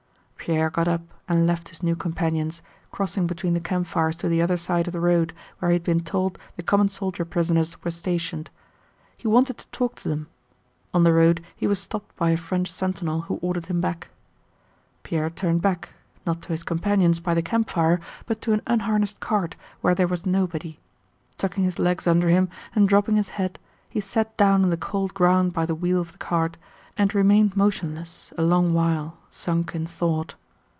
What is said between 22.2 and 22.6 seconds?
him